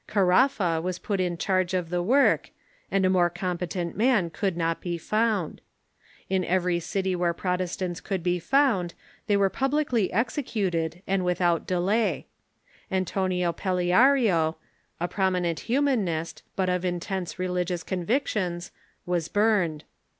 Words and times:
Caraffa 0.07 0.81
was 0.81 0.97
put 0.97 1.19
in 1.19 1.37
charge 1.37 1.75
of 1.75 1.89
the 1.91 2.01
work, 2.01 2.49
and 2.89 3.05
a 3.05 3.09
more 3.11 3.29
competent 3.29 3.95
man 3.95 4.31
could 4.31 4.57
not 4.57 4.81
be 4.81 4.97
found. 4.97 5.61
In 6.27 6.43
every 6.43 6.79
city 6.79 7.15
where 7.15 7.35
Protestants 7.35 8.01
could 8.01 8.23
be 8.23 8.39
found 8.39 8.95
they 9.27 9.37
were 9.37 9.51
pub 9.51 9.73
licly 9.73 10.09
executed, 10.11 11.03
and 11.05 11.23
without 11.23 11.67
delaj'. 11.67 12.23
Antonio 12.91 13.53
Paleario, 13.53 14.55
a 14.99 15.07
prom 15.07 15.35
inent 15.35 15.59
Humanist, 15.59 16.41
but 16.55 16.67
of 16.67 16.83
intense 16.83 17.37
religious 17.37 17.83
convictions, 17.83 18.71
was 19.05 19.27
burned. 19.27 19.83